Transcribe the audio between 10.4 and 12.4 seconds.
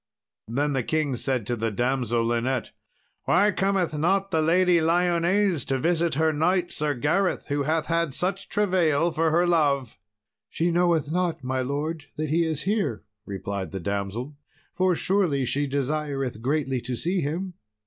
"She knoweth not, my lord, that